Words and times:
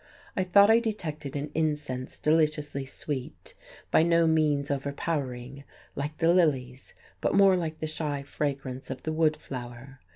I 0.35 0.43
thought 0.43 0.71
I 0.71 0.79
detected 0.79 1.35
an 1.35 1.51
incense 1.53 2.17
deliciously 2.17 2.87
sweet; 2.87 3.53
by 3.91 4.01
no 4.01 4.25
means 4.25 4.71
overpowering, 4.71 5.63
like 5.95 6.17
the 6.17 6.33
lily's, 6.33 6.95
but 7.21 7.35
more 7.35 7.55
like 7.55 7.79
the 7.79 7.85
shy 7.85 8.23
fragrance 8.23 8.89
of 8.89 9.03
the 9.03 9.13
wood 9.13 9.37
flower. 9.37 9.99